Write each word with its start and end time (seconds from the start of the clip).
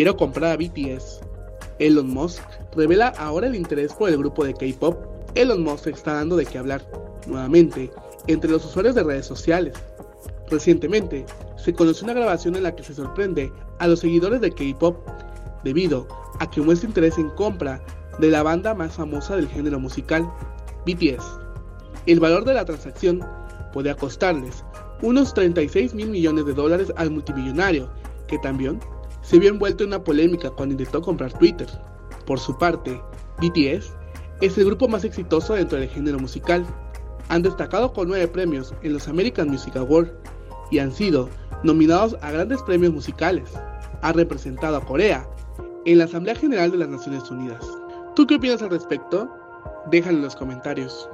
Quiero 0.00 0.16
comprar 0.16 0.52
a 0.52 0.56
BTS. 0.56 1.20
Elon 1.78 2.08
Musk 2.08 2.42
revela 2.74 3.08
ahora 3.18 3.48
el 3.48 3.54
interés 3.54 3.92
por 3.92 4.08
el 4.08 4.16
grupo 4.16 4.46
de 4.46 4.54
K-pop. 4.54 4.96
Elon 5.34 5.62
Musk 5.62 5.88
está 5.88 6.14
dando 6.14 6.36
de 6.36 6.46
qué 6.46 6.56
hablar, 6.56 6.90
nuevamente, 7.26 7.90
entre 8.26 8.50
los 8.50 8.64
usuarios 8.64 8.94
de 8.94 9.02
redes 9.02 9.26
sociales. 9.26 9.74
Recientemente, 10.48 11.26
se 11.58 11.74
conoció 11.74 12.04
una 12.04 12.14
grabación 12.14 12.56
en 12.56 12.62
la 12.62 12.74
que 12.74 12.82
se 12.82 12.94
sorprende 12.94 13.52
a 13.78 13.88
los 13.88 14.00
seguidores 14.00 14.40
de 14.40 14.50
K-pop 14.50 15.06
debido 15.64 16.08
a 16.38 16.48
que 16.48 16.62
muestra 16.62 16.88
interés 16.88 17.18
en 17.18 17.28
compra 17.32 17.82
de 18.18 18.30
la 18.30 18.42
banda 18.42 18.72
más 18.74 18.94
famosa 18.94 19.36
del 19.36 19.48
género 19.48 19.78
musical, 19.78 20.32
BTS. 20.86 21.26
El 22.06 22.20
valor 22.20 22.46
de 22.46 22.54
la 22.54 22.64
transacción 22.64 23.20
podría 23.74 23.96
costarles 23.96 24.64
unos 25.02 25.34
36 25.34 25.92
mil 25.92 26.08
millones 26.08 26.46
de 26.46 26.54
dólares 26.54 26.90
al 26.96 27.10
multimillonario, 27.10 27.90
que 28.28 28.38
también 28.38 28.80
se 29.30 29.38
vio 29.38 29.50
envuelto 29.50 29.84
en 29.84 29.90
una 29.90 30.02
polémica 30.02 30.50
cuando 30.50 30.72
intentó 30.72 31.00
comprar 31.00 31.32
Twitter. 31.32 31.68
Por 32.26 32.40
su 32.40 32.58
parte, 32.58 33.00
BTS 33.40 33.92
es 34.40 34.58
el 34.58 34.64
grupo 34.64 34.88
más 34.88 35.04
exitoso 35.04 35.54
dentro 35.54 35.78
del 35.78 35.88
género 35.88 36.18
musical. 36.18 36.66
Han 37.28 37.42
destacado 37.42 37.92
con 37.92 38.08
nueve 38.08 38.26
premios 38.26 38.74
en 38.82 38.92
los 38.92 39.06
American 39.06 39.48
Music 39.48 39.76
Awards 39.76 40.10
y 40.72 40.80
han 40.80 40.90
sido 40.90 41.28
nominados 41.62 42.16
a 42.22 42.32
grandes 42.32 42.60
premios 42.64 42.92
musicales. 42.92 43.48
Ha 44.02 44.12
representado 44.12 44.76
a 44.76 44.84
Corea 44.84 45.24
en 45.84 45.98
la 45.98 46.06
Asamblea 46.06 46.34
General 46.34 46.72
de 46.72 46.78
las 46.78 46.88
Naciones 46.88 47.30
Unidas. 47.30 47.64
¿Tú 48.16 48.26
qué 48.26 48.34
opinas 48.34 48.62
al 48.62 48.70
respecto? 48.70 49.32
Déjalo 49.92 50.16
en 50.16 50.24
los 50.24 50.34
comentarios. 50.34 51.08